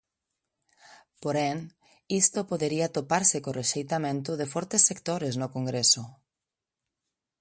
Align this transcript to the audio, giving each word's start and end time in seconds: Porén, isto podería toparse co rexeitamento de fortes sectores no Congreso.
Porén, 1.23 1.57
isto 2.21 2.39
podería 2.51 2.93
toparse 2.97 3.37
co 3.43 3.57
rexeitamento 3.61 4.31
de 4.39 4.45
fortes 4.53 4.81
sectores 4.89 5.33
no 5.41 5.47
Congreso. 5.55 6.03